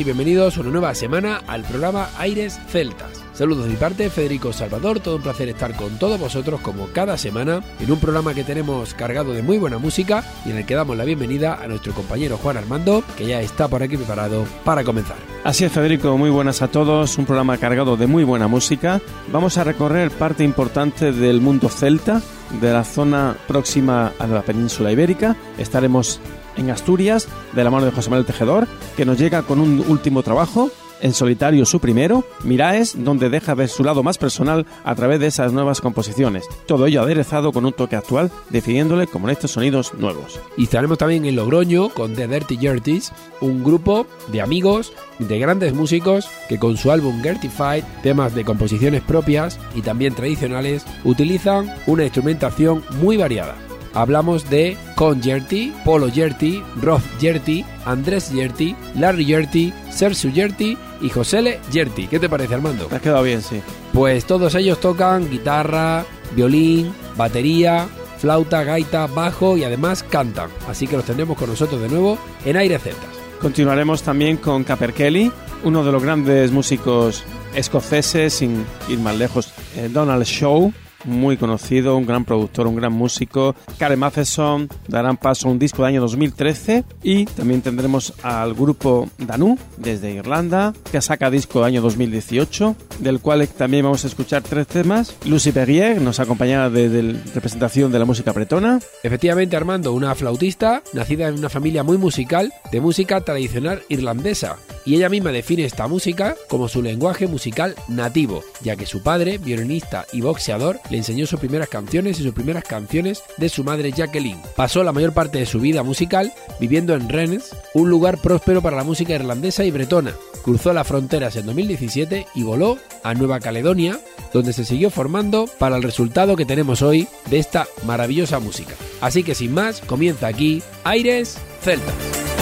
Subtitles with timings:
[0.00, 3.22] Y bienvenidos una nueva semana al programa Aires Celtas.
[3.34, 7.18] Saludos de mi parte, Federico Salvador, todo un placer estar con todos vosotros como cada
[7.18, 10.74] semana en un programa que tenemos cargado de muy buena música y en el que
[10.74, 14.84] damos la bienvenida a nuestro compañero Juan Armando, que ya está por aquí preparado para
[14.84, 15.16] comenzar.
[15.44, 19.00] Así es, Federico, muy buenas a todos, un programa cargado de muy buena música.
[19.30, 22.22] Vamos a recorrer parte importante del mundo celta,
[22.60, 25.36] de la zona próxima a la península ibérica.
[25.58, 26.20] Estaremos
[26.56, 30.22] en Asturias, de la mano de José Manuel Tejedor, que nos llega con un último
[30.22, 30.70] trabajo,
[31.00, 35.28] en solitario su primero, Miraes, donde deja ver su lado más personal a través de
[35.28, 36.46] esas nuevas composiciones.
[36.66, 40.40] Todo ello aderezado con un toque actual, definiéndole como estos sonidos nuevos.
[40.56, 45.74] Y estaremos también en Logroño con The Dirty Jerties, un grupo de amigos, de grandes
[45.74, 52.04] músicos que con su álbum Gertified, temas de composiciones propias y también tradicionales, utilizan una
[52.04, 53.69] instrumentación muy variada.
[53.94, 61.08] Hablamos de Con Jerty, Polo Jerty, Rob Jerty, Andrés Jerty, Larry Jerty, Sergio Jerty y
[61.08, 62.06] Josele Jerty.
[62.06, 62.88] ¿Qué te parece, Armando?
[62.90, 63.60] Me ha quedado bien, sí.
[63.92, 66.04] Pues todos ellos tocan guitarra,
[66.36, 67.88] violín, batería,
[68.18, 70.50] flauta, gaita, bajo y además cantan.
[70.68, 73.08] Así que los tendremos con nosotros de nuevo en Aire Celtas.
[73.40, 75.32] Continuaremos también con Caper Kelly,
[75.64, 80.72] uno de los grandes músicos escoceses, sin ir más lejos, eh, Donald Shaw,
[81.04, 83.54] muy conocido, un gran productor, un gran músico.
[83.78, 89.08] Karen Matheson darán paso a un disco del año 2013 y también tendremos al grupo
[89.18, 94.42] Danu desde Irlanda que saca disco del año 2018 del cual también vamos a escuchar
[94.42, 95.14] tres temas.
[95.24, 98.80] Lucy Perrier nos acompañará desde la representación de la música bretona.
[99.02, 104.96] Efectivamente Armando, una flautista nacida en una familia muy musical de música tradicional irlandesa y
[104.96, 110.06] ella misma define esta música como su lenguaje musical nativo, ya que su padre, violinista
[110.12, 114.40] y boxeador, le enseñó sus primeras canciones y sus primeras canciones de su madre Jacqueline.
[114.56, 118.76] Pasó la mayor parte de su vida musical viviendo en Rennes, un lugar próspero para
[118.76, 120.14] la música irlandesa y bretona.
[120.42, 124.00] Cruzó las fronteras en 2017 y voló a Nueva Caledonia,
[124.32, 128.74] donde se siguió formando para el resultado que tenemos hoy de esta maravillosa música.
[129.00, 132.39] Así que sin más, comienza aquí Aires Celtas.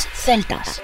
[0.00, 0.82] Celtas.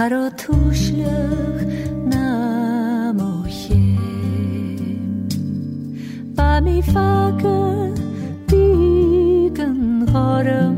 [0.00, 1.60] Χαροτούσλαχ
[2.10, 2.24] να
[3.16, 3.84] μοχέ.
[6.34, 7.92] Πάμε φάκα
[8.46, 10.74] πήγαν χώρα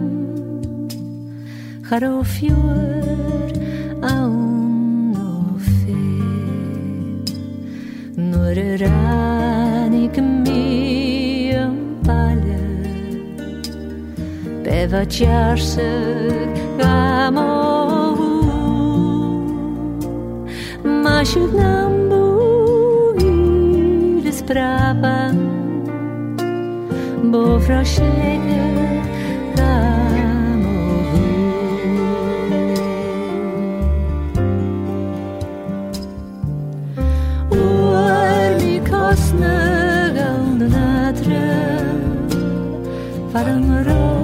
[1.83, 3.51] Χαροφιόρ
[4.01, 5.97] αουνοφέ
[8.15, 12.65] Νουρράνικ μίαν πάλε
[14.63, 15.91] Πέβα τσιάρσε
[16.79, 18.12] γάμο
[21.25, 21.93] wśród nam
[23.19, 25.31] bójdy sprawa,
[27.25, 28.33] bo wraśnie
[38.91, 40.29] Kosnego
[40.69, 41.79] na trę,
[43.33, 44.22] farm rok.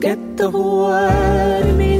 [0.00, 1.99] get the word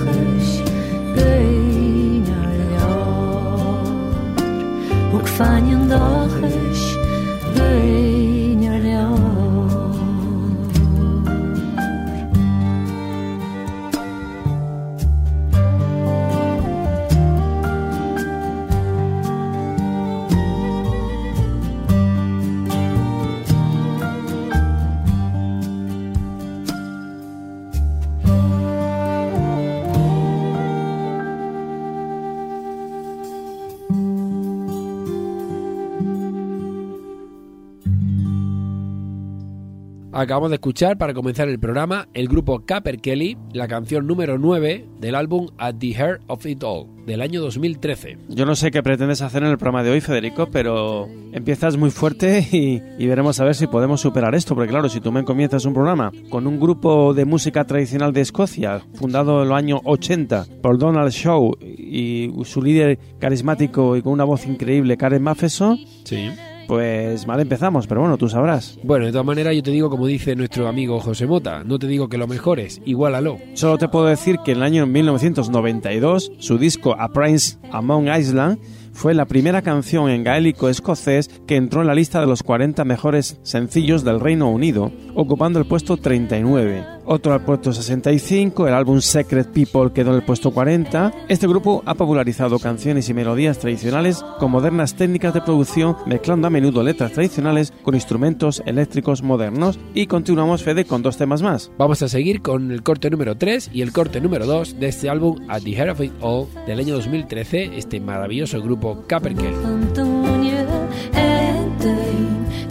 [40.21, 44.85] Acabamos de escuchar para comenzar el programa el grupo Caper Kelly, la canción número 9
[44.99, 48.19] del álbum At the Heart of It All, del año 2013.
[48.29, 51.89] Yo no sé qué pretendes hacer en el programa de hoy, Federico, pero empiezas muy
[51.89, 54.53] fuerte y, y veremos a ver si podemos superar esto.
[54.53, 58.21] Porque claro, si tú me comienzas un programa con un grupo de música tradicional de
[58.21, 64.13] Escocia, fundado en el año 80 por Donald Shaw y su líder carismático y con
[64.13, 66.29] una voz increíble, Karen Maffeson, Sí.
[66.71, 68.79] Pues mal empezamos, pero bueno, tú sabrás.
[68.81, 71.85] Bueno, de todas maneras yo te digo como dice nuestro amigo José Mota, no te
[71.85, 73.39] digo que lo mejores, igualalo.
[73.55, 78.57] Solo te puedo decir que en el año 1992 su disco A Prince Among Island
[78.93, 82.85] fue la primera canción en gaélico escocés que entró en la lista de los 40
[82.85, 86.85] mejores sencillos del Reino Unido, ocupando el puesto 39.
[87.05, 91.11] Otro al puesto 65, el álbum Secret People quedó en el puesto 40.
[91.27, 96.49] Este grupo ha popularizado canciones y melodías tradicionales con modernas técnicas de producción, mezclando a
[96.51, 99.79] menudo letras tradicionales con instrumentos eléctricos modernos.
[99.93, 101.71] Y continuamos, Fede, con dos temas más.
[101.77, 105.09] Vamos a seguir con el corte número 3 y el corte número 2 de este
[105.09, 109.35] álbum At the Heart of It All del año 2013, este maravilloso grupo Caper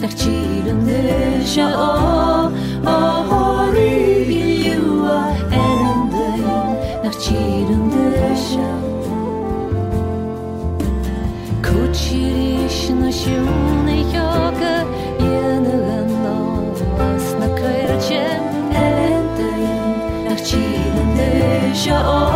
[0.01, 1.67] تخجيل دشا
[2.87, 5.19] أهاري باليوا
[5.53, 8.71] ألندين تخجيل دشا
[11.65, 14.75] Kuchirish na shune yoga
[15.23, 18.43] yenelen nas na kırçem
[18.85, 19.91] elendeyim
[20.25, 22.30] Nakçilin deşa o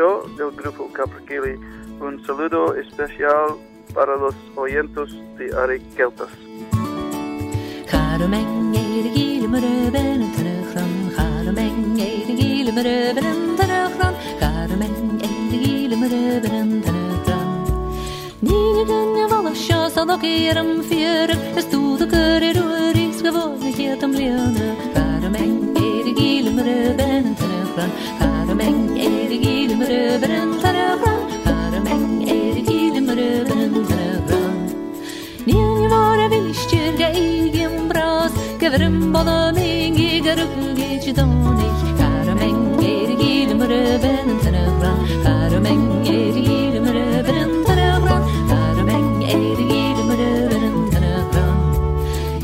[0.00, 1.54] show del grupo Capriquili.
[2.00, 3.48] Un saludo especial
[3.92, 6.30] para los oyentes de Arekeltas.
[18.42, 23.72] Nire denne vallasja sa nok eram fjøren Jeg stod og gør i roering Skal våre
[23.76, 27.90] helt om bløne Kar og meng er de gilem røben Tørøkran
[28.20, 29.59] Gaat og meng er i
[38.70, 47.50] Gevrim bola mingi garuk geci donik Karameng geri gilim röben tırıbran Karameng geri gilim röben
[47.66, 51.56] tırıbran Karameng geri gilim röben tırıbran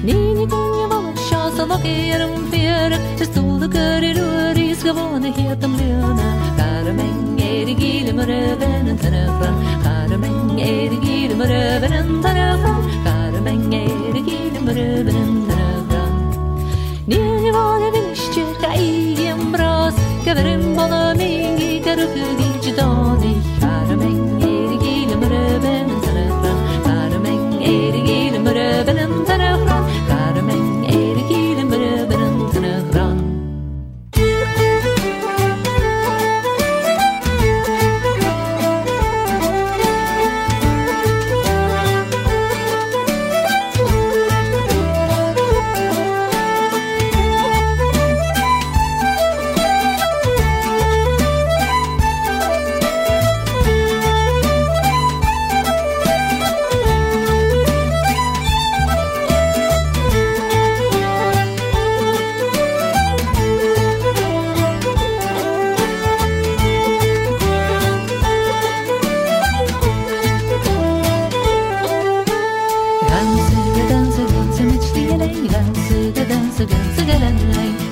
[0.04, 6.35] Nini kunya bola şasa lok yerim fiyarık Tırstulu kari rüris gavone hiyatam lüna
[9.26, 9.54] tarafı
[9.84, 12.68] Karmen ergil mırıbırın tarafı
[13.04, 16.02] Karmen ergil mırıbırın tarafı.
[17.08, 22.45] Nil var bilişçi kayim braz Keverim bala mingi karıkı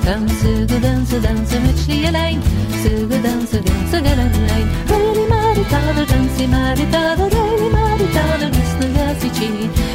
[0.05, 2.39] Dans sugu dansa dansa müçliye lein
[2.83, 8.87] Sugu dansa dansa gelen lein Reli mari talar dansi mari talar Reli mari talar nüsnü
[8.97, 9.49] gasi çi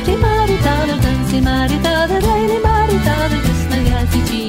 [0.06, 4.42] Re mari talar dansi mari talar Reli mari talar nüsnü gasi çi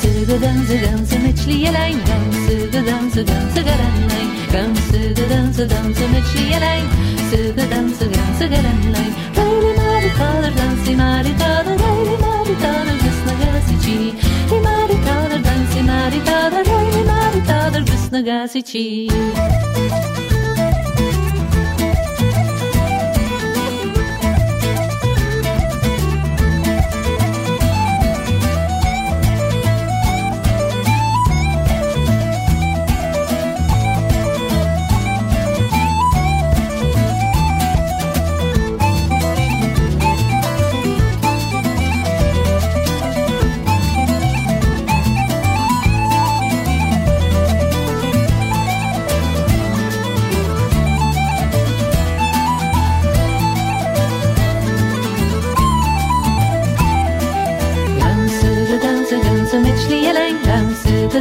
[0.00, 6.04] Sugu dansa dansa müçliye lein Gam sugu dansa dansa gelen lein Gam sugu dansa dansa
[6.14, 6.86] müçliye lein
[7.30, 11.55] Sugu dansa dansa gelen lein Reli mari talar dansi mari talar
[18.16, 20.15] da Gazeti.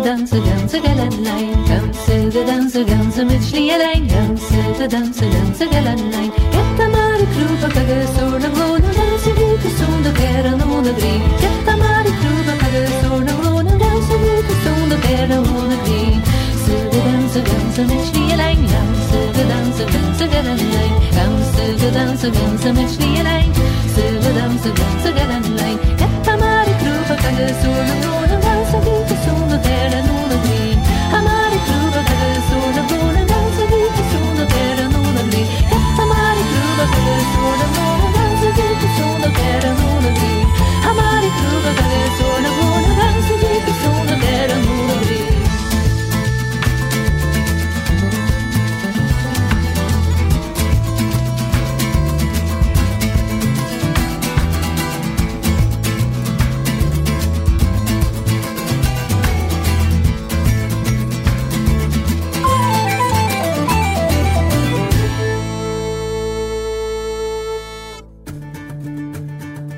[0.05, 1.55] dansa, dansa galanlein.
[1.69, 4.03] Dansa, da dansa, dansa mit Schneelein.
[4.13, 6.31] Dansa, da dansa, dansa galanlein.
[6.55, 11.21] Jättamari krupa kage sorna vlona, dansa vuka sonda pera nona grin.
[11.43, 16.19] Jättamari krupa kage sorna vlona, dansa vuka sonda pera nona grin.
[16.27, 18.61] Dansa, dansa, dansa mit Schneelein.
[18.73, 20.93] Dansa, da dansa, dansa galanlein.
[21.17, 23.14] Dansa, da dansa, dansa mit Schneelein.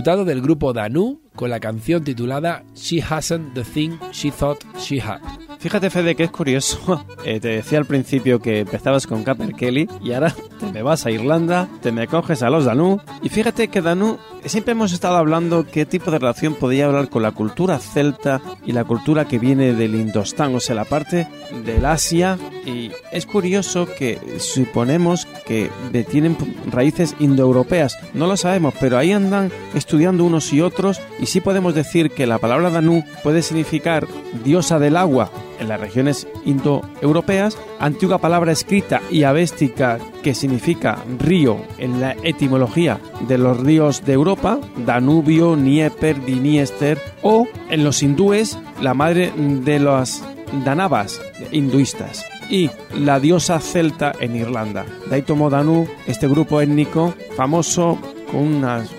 [0.00, 4.98] disfrutado del grupo Danu con la canción titulada She Hasn't the Thing She Thought She
[4.98, 5.39] Had.
[5.60, 7.04] Fíjate, Fede, que es curioso.
[7.22, 11.04] Eh, te decía al principio que empezabas con Caper Kelly y ahora te me vas
[11.04, 12.98] a Irlanda, te me coges a los Danú.
[13.22, 17.22] Y fíjate que Danú, siempre hemos estado hablando qué tipo de relación podía hablar con
[17.22, 21.28] la cultura celta y la cultura que viene del Indostán, o sea, la parte
[21.66, 22.38] del Asia.
[22.64, 25.70] Y es curioso que suponemos que
[26.10, 26.38] tienen
[26.70, 27.98] raíces indoeuropeas.
[28.14, 31.02] No lo sabemos, pero ahí andan estudiando unos y otros.
[31.20, 34.06] Y sí podemos decir que la palabra Danú puede significar
[34.42, 41.58] diosa del agua en las regiones indoeuropeas, antigua palabra escrita y avéstica que significa río
[41.78, 48.58] en la etimología de los ríos de Europa, Danubio, Dnieper, Diniester, o en los hindúes,
[48.80, 50.24] la madre de las
[50.64, 51.20] danabas
[51.52, 54.84] hinduistas y la diosa celta en Irlanda.
[55.08, 57.98] De ahí tomó Danú, este grupo étnico famoso
[58.30, 58.90] con unas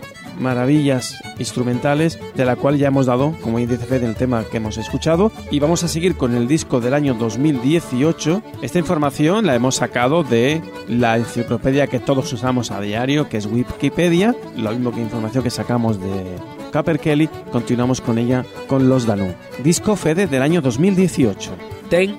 [0.41, 4.77] maravillas instrumentales de la cual ya hemos dado, como dice Fede, el tema que hemos
[4.77, 5.31] escuchado.
[5.51, 8.41] Y vamos a seguir con el disco del año 2018.
[8.61, 13.45] Esta información la hemos sacado de la enciclopedia que todos usamos a diario, que es
[13.45, 16.35] Wikipedia, lo mismo que información que sacamos de
[16.71, 17.29] Caper Kelly.
[17.51, 19.33] Continuamos con ella con Los Danú.
[19.63, 21.51] Disco Fede del año 2018.
[21.89, 22.17] 10,000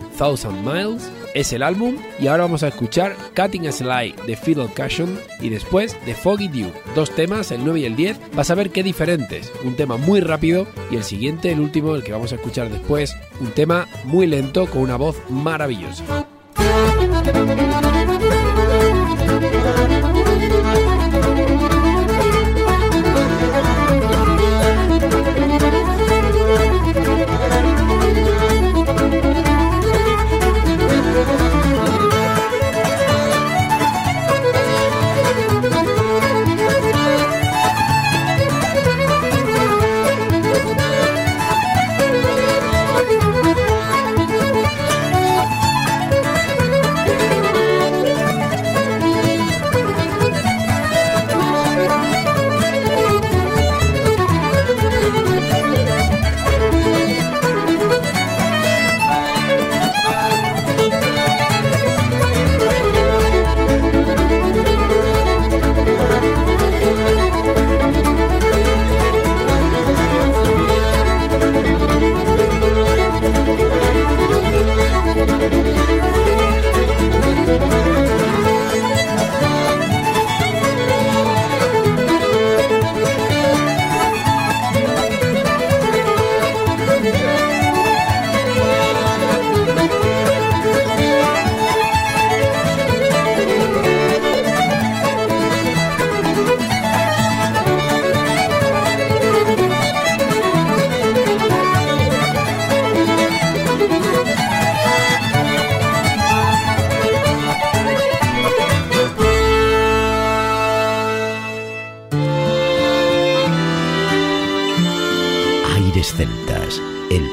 [0.63, 5.19] Miles es el álbum y ahora vamos a escuchar Cutting a Slide de Fiddle Cushion
[5.41, 6.71] y después de Foggy Dew.
[6.95, 9.53] Dos temas, el 9 y el 10, vas a ver qué diferentes.
[9.65, 13.17] Un tema muy rápido y el siguiente, el último, el que vamos a escuchar después,
[13.41, 16.05] un tema muy lento con una voz maravillosa.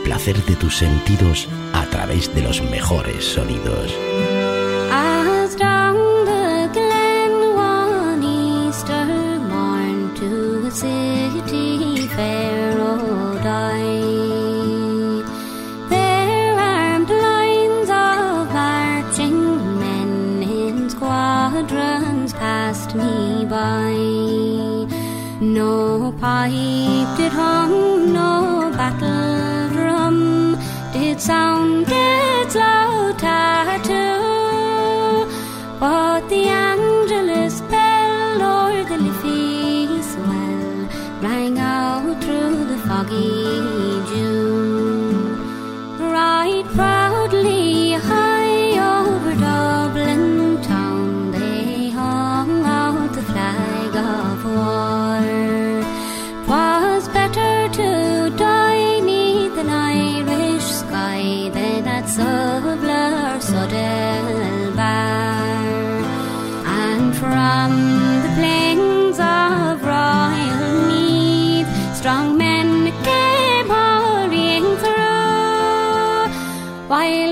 [0.10, 3.93] Placer de tus sentidos a través de los mejores sonidos.
[22.95, 24.88] Me by.
[25.41, 26.12] No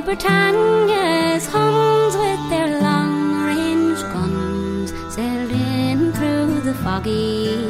[0.07, 7.66] Britannia's Huns with their long-range guns sailed in through the foggy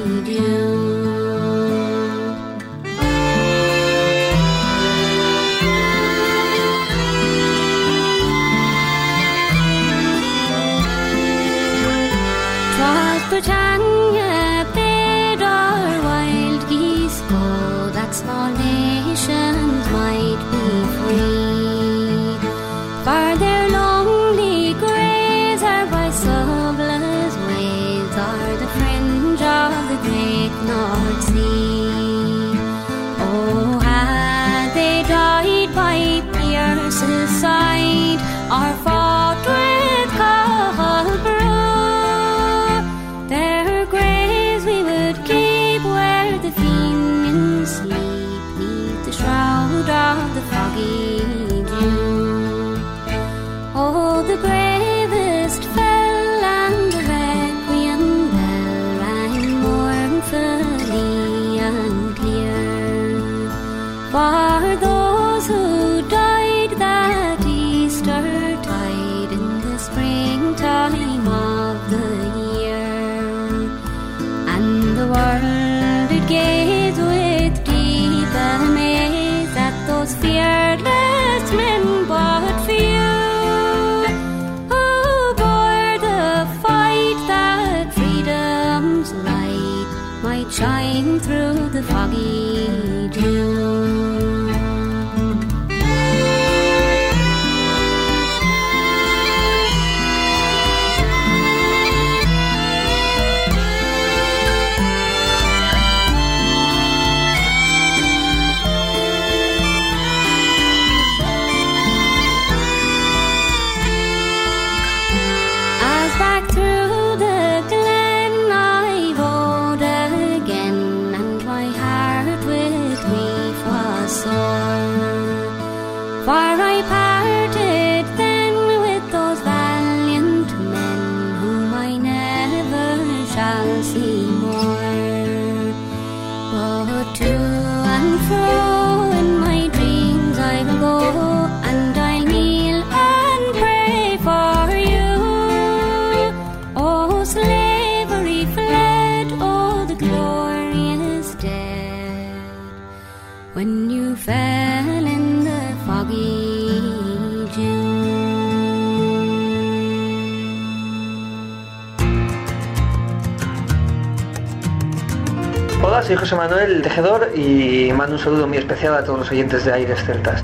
[166.07, 169.73] soy José Manuel Tejedor y mando un saludo muy especial a todos los oyentes de
[169.73, 170.41] Aires Celtas.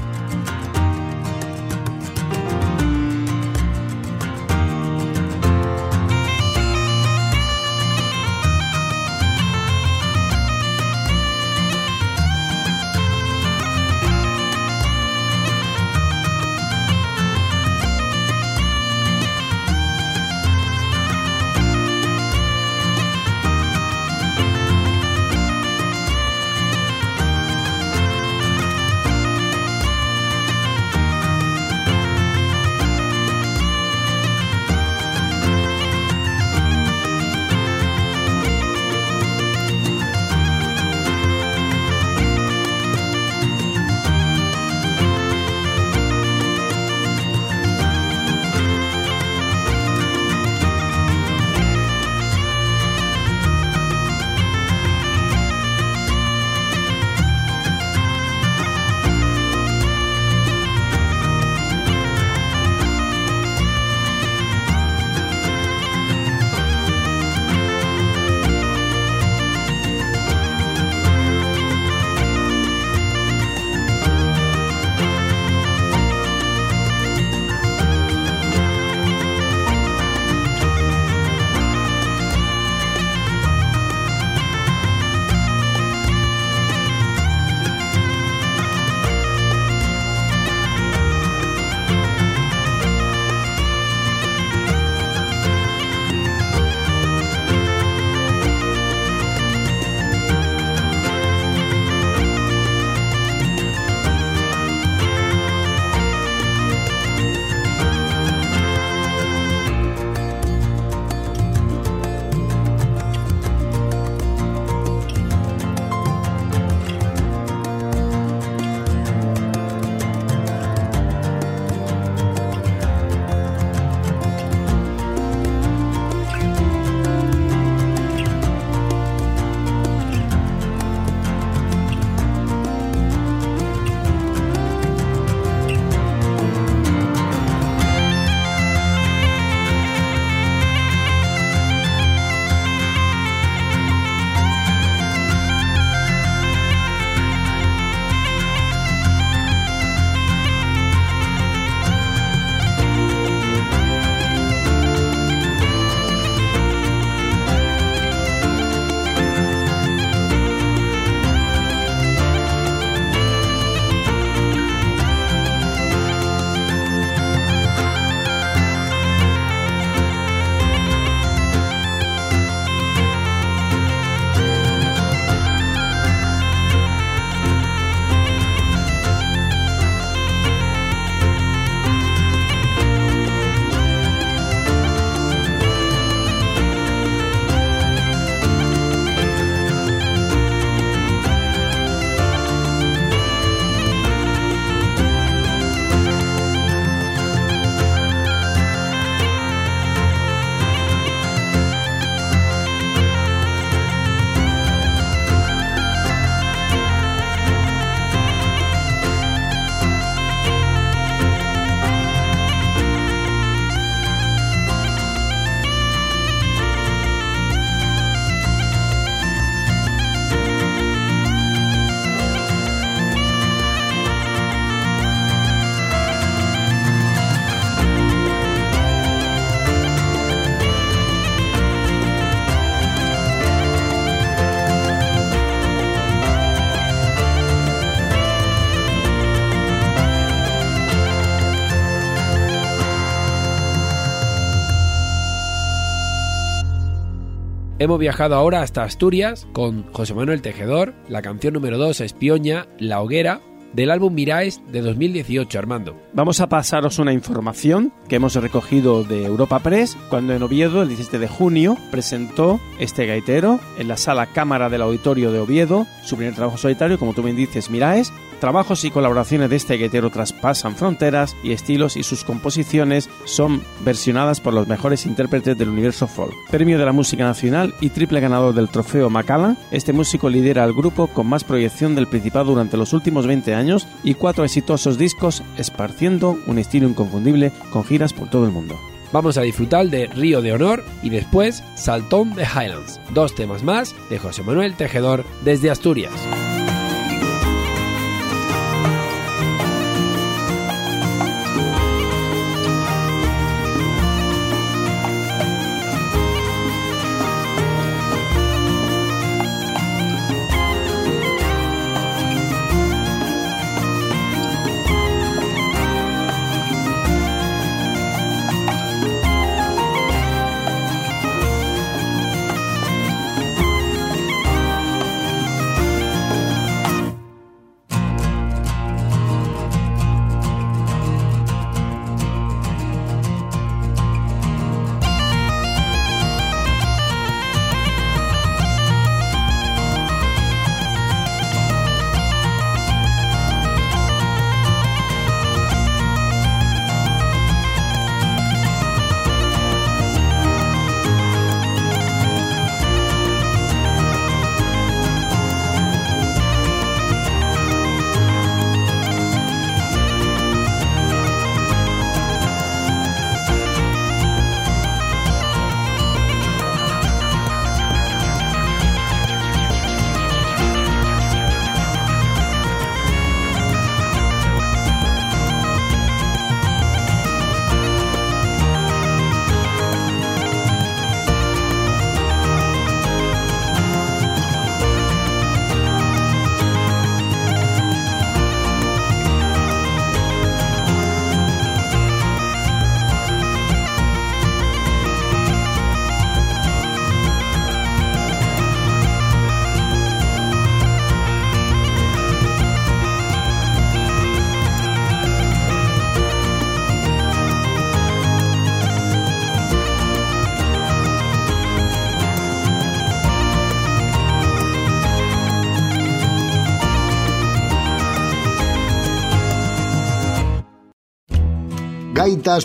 [247.83, 253.01] Hemos viajado ahora hasta Asturias con José Manuel Tejedor, la canción número 2 Espioña, La
[253.01, 253.41] Hoguera,
[253.73, 256.01] del álbum Miraes de 2018, Armando.
[256.13, 260.87] Vamos a pasaros una información que hemos recogido de Europa Press cuando en Oviedo, el
[260.87, 266.15] 17 de junio, presentó este gaitero en la sala Cámara del Auditorio de Oviedo su
[266.15, 268.13] primer trabajo solitario, como tú bien dices, Miraes.
[268.43, 274.41] Trabajos y colaboraciones de este gaitero traspasan fronteras y estilos y sus composiciones son versionadas
[274.41, 276.33] por los mejores intérpretes del universo folk.
[276.51, 280.73] Premio de la Música Nacional y triple ganador del trofeo Macallan, este músico lidera al
[280.73, 285.41] grupo con más proyección del Principado durante los últimos 20 años y cuatro exitosos discos
[285.57, 288.77] esparciendo un estilo inconfundible con giras por todo el mundo.
[289.13, 293.95] Vamos a disfrutar de Río de Honor y después Saltón de Highlands, dos temas más
[294.09, 296.11] de José Manuel Tejedor desde Asturias.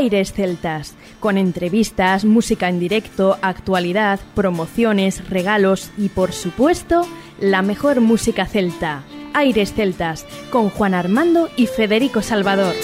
[0.02, 7.06] Aires Celtas, con entrevistas, música en directo, actualidad, promociones, regalos y por supuesto,
[7.38, 9.04] la mejor música celta.
[9.32, 12.74] Aires Celtas, con Juan Armando y Federico Salvador.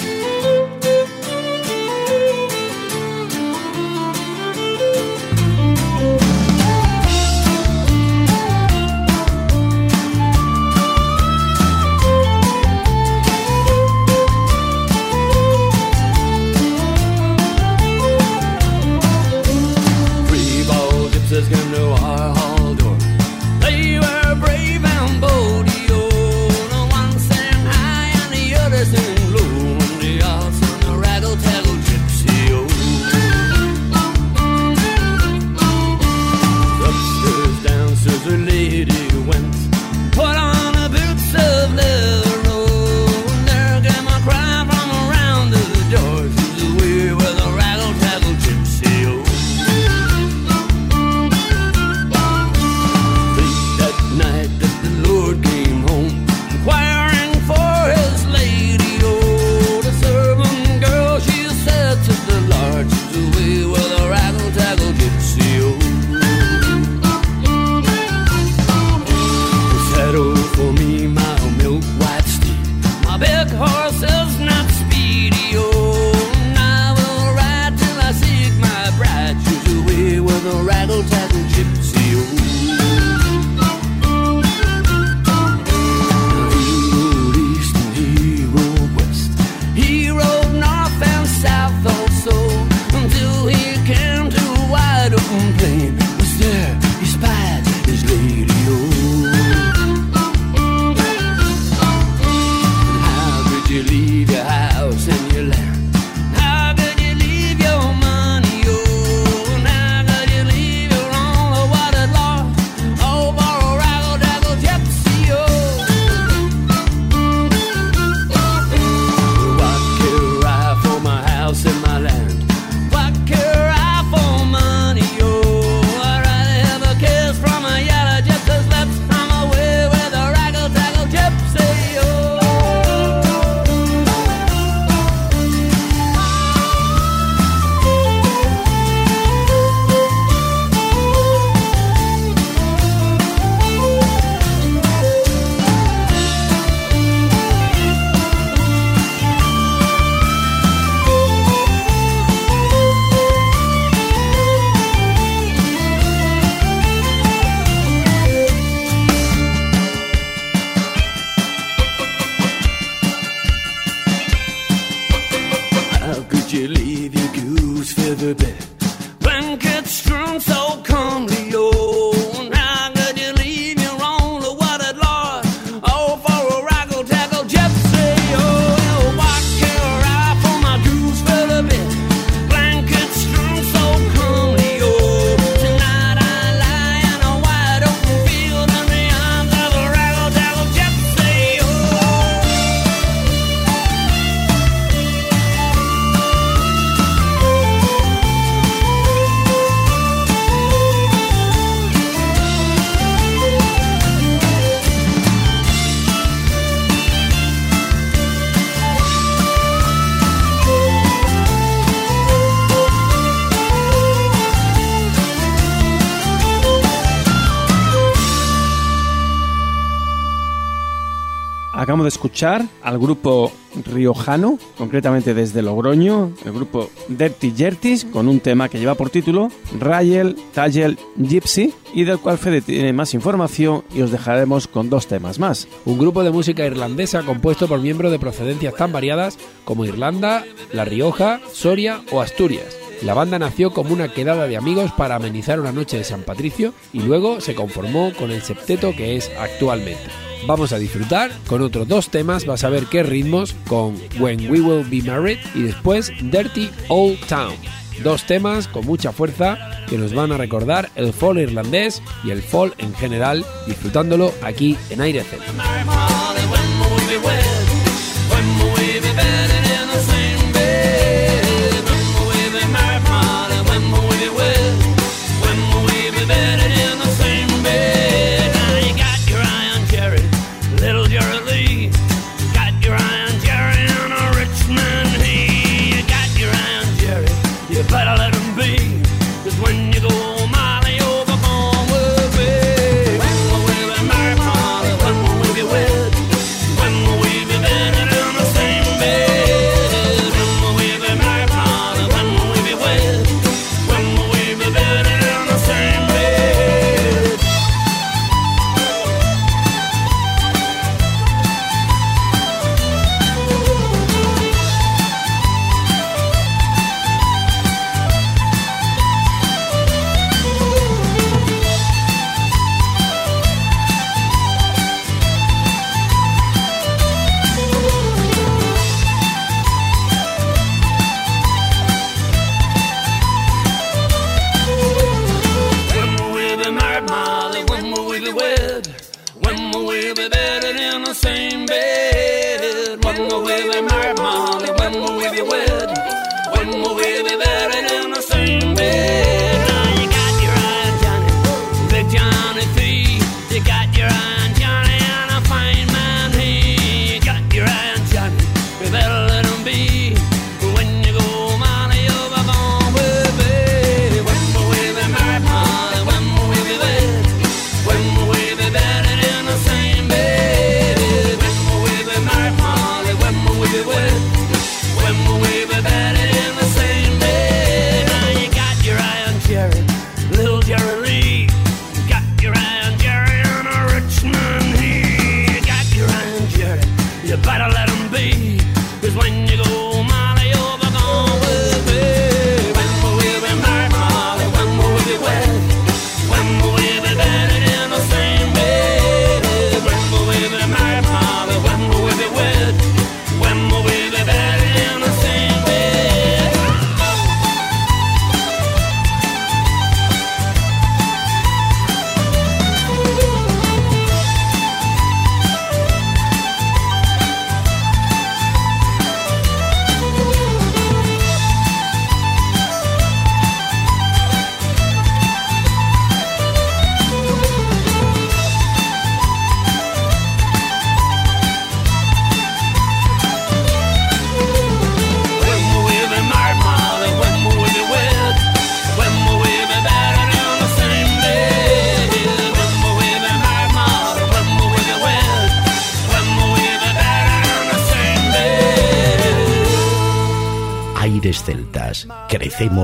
[222.09, 223.53] Escuchar al grupo
[223.85, 229.51] riojano, concretamente desde Logroño, el grupo Dirty Jertis, con un tema que lleva por título
[229.79, 235.09] Rayel Tagel Gypsy, y del cual Fede tiene más información y os dejaremos con dos
[235.09, 235.67] temas más.
[235.85, 240.85] Un grupo de música irlandesa compuesto por miembros de procedencias tan variadas como Irlanda, La
[240.85, 242.77] Rioja, Soria o Asturias.
[243.03, 246.73] La banda nació como una quedada de amigos para amenizar una noche de San Patricio
[246.93, 250.09] y luego se conformó con el septeto que es actualmente.
[250.47, 254.61] Vamos a disfrutar con otros dos temas, vas a ver qué ritmos, con When We
[254.61, 257.57] Will Be Married y después Dirty Old Town.
[258.03, 262.43] Dos temas con mucha fuerza que nos van a recordar el folk irlandés y el
[262.43, 265.53] folk en general, disfrutándolo aquí en Aire Celta.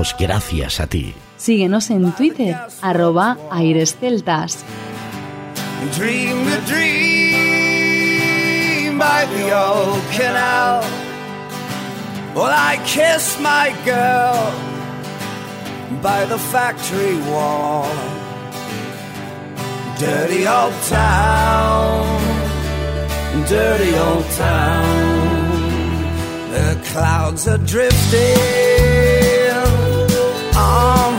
[0.05, 1.15] Crecemos gracias a ti.
[1.37, 4.63] Síguenos en Twitter, arroba Aires Celtas.
[5.97, 7.37] Dream the dream
[8.97, 10.81] by the old canal.
[12.35, 14.51] Well, I kiss my girl
[16.01, 17.89] by the factory wall.
[19.97, 22.05] Dirty old town,
[23.47, 25.33] dirty old town.
[26.51, 28.74] The clouds are drifting
[30.75, 31.14] arms.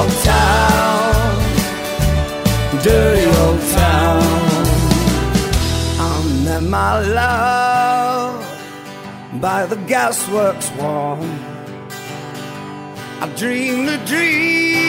[0.00, 1.38] Old town,
[2.82, 4.22] dirty old town.
[6.00, 6.10] I
[6.44, 8.44] met my love
[9.40, 11.18] by the gasworks wall.
[13.22, 14.80] I dreamed a dream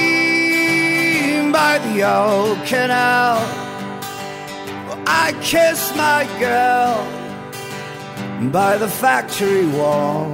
[1.52, 3.40] by the old canal.
[5.06, 7.06] I kissed my girl
[8.50, 10.34] by the factory wall.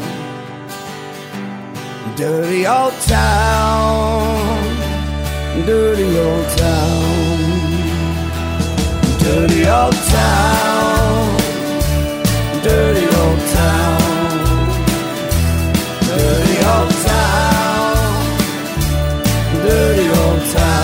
[2.15, 4.56] Dirty old town,
[5.65, 7.07] dirty old town.
[9.19, 11.37] Dirty old town,
[12.63, 13.99] dirty old town,
[16.07, 17.97] dirty old town,
[19.63, 20.77] dirty old town.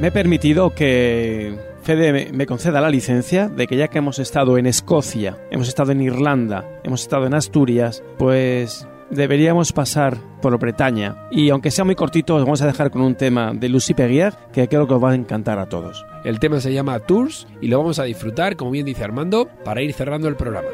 [0.00, 4.66] Me he permitido que Me conceda la licencia de que ya que hemos estado en
[4.66, 11.26] Escocia, hemos estado en Irlanda, hemos estado en Asturias, pues deberíamos pasar por Bretaña.
[11.32, 14.34] Y aunque sea muy cortito, os vamos a dejar con un tema de Lucy Peguier
[14.52, 16.06] que creo que os va a encantar a todos.
[16.22, 19.82] El tema se llama Tours y lo vamos a disfrutar, como bien dice Armando, para
[19.82, 20.68] ir cerrando el programa.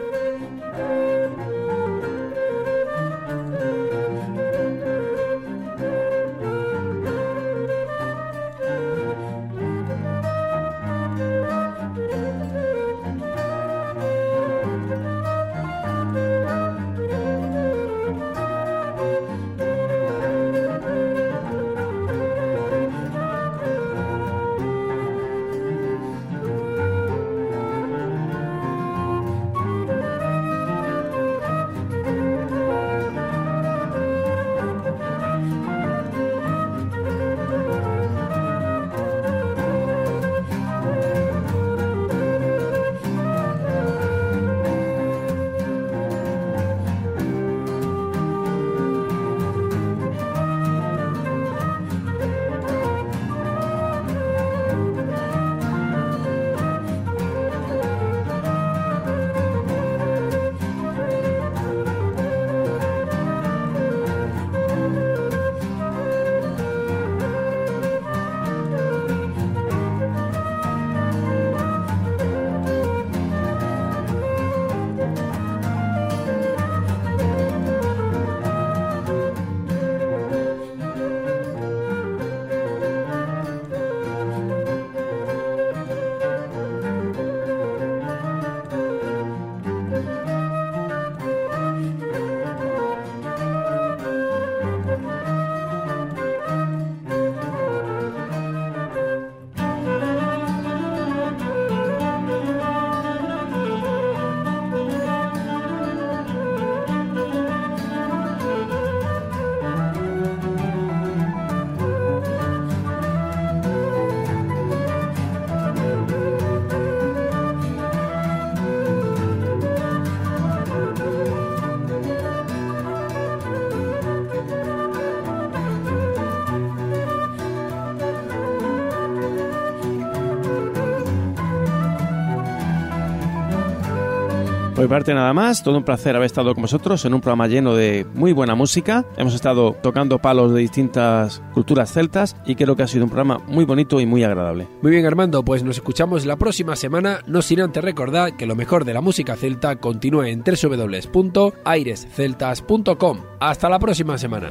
[134.76, 137.48] Por mi parte nada más, todo un placer haber estado con vosotros en un programa
[137.48, 139.06] lleno de muy buena música.
[139.16, 143.40] Hemos estado tocando palos de distintas culturas celtas y creo que ha sido un programa
[143.48, 144.68] muy bonito y muy agradable.
[144.82, 148.54] Muy bien Armando, pues nos escuchamos la próxima semana, no sin antes recordar que lo
[148.54, 153.20] mejor de la música celta continúa en www.airesceltas.com.
[153.40, 154.50] Hasta la próxima semana.